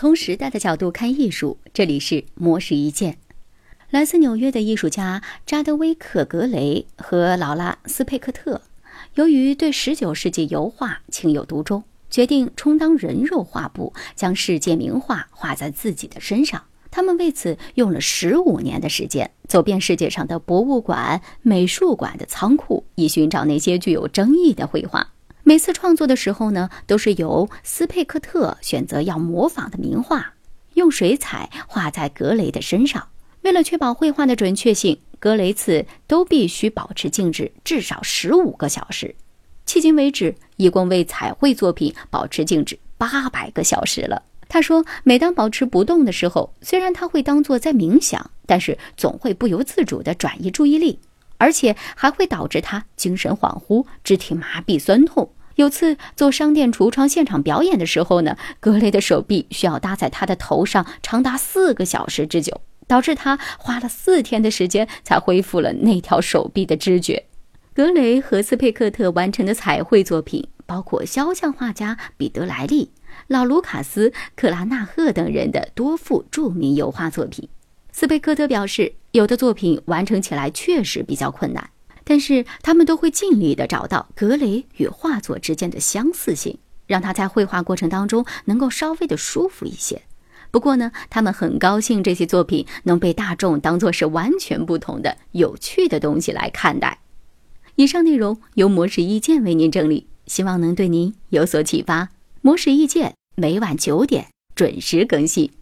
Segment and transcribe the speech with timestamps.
[0.00, 3.18] 从时代的角度看艺术，这里是魔石一见。
[3.90, 8.62] 来自纽约的艺术家扎德威克·格雷和劳拉·斯佩克特，
[9.16, 16.62] 由于对19世纪油画情有独钟，决定充当人肉画布，将世界名画画在自己的身上。
[16.90, 25.12] 他们为此用了十五年的时间，走遍世界上的博物馆、美术馆的仓库，以寻找那些具有争议的绘画。
[25.50, 30.34] 每次创作的时候呢，都是由斯佩克特选择要模仿的名画，
[30.74, 33.08] 用水彩画在格雷的身上。
[33.40, 39.12] 为了确保绘画的准确性，格雷次都必须保持静止至少十五个小时。
[39.66, 44.22] 迄今为止，一共为彩绘作品保持静止八百个小时了。
[44.48, 51.00] 他说，每当保持不动的时候，虽然他会当作在冥想，但是总会不由自主地转移注意力。
[51.38, 55.26] 而且还会导致他精神恍惚、肢体麻痹、酸痛。
[55.60, 67.26] 有次做商店橱窗现场表演的时候呢，格雷的手臂需要搭在他的头上长达四个小时之久，导致他花了四天的时间才恢复了那条手臂的知觉。
[67.74, 72.90] 格雷和斯佩克特完成的彩绘作品包括肖像画家彼得莱利、
[73.28, 77.46] 老卢卡斯、克拉纳赫等人的多幅著名油画作品。
[77.92, 81.68] 斯佩克特表示，有的作品完成起来确实比较困难，
[82.10, 86.58] 但是他们都会尽力地找到格雷与画作之间的相似性，
[86.88, 90.02] 让他在绘画过程当中能够稍微的舒服一些。
[90.50, 96.98] 不过呢，他们很高兴这些作品能被大众当作是完全不同的有趣的东西来看待。
[97.76, 102.08] 以上内容由模式意见为您整理，希望能对您有所启发。
[102.40, 105.52] 模式意见每晚九点准时更新。